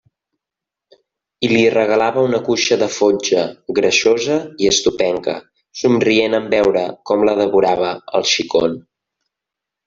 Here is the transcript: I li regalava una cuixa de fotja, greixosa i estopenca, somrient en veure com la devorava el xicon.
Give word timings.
I 1.47 1.49
li 1.51 1.59
regalava 1.73 2.23
una 2.29 2.39
cuixa 2.47 2.77
de 2.83 2.87
fotja, 2.95 3.43
greixosa 3.81 4.39
i 4.65 4.71
estopenca, 4.71 5.37
somrient 5.83 6.39
en 6.39 6.49
veure 6.55 6.87
com 7.11 7.29
la 7.31 7.37
devorava 7.43 7.93
el 8.21 8.27
xicon. 8.33 8.81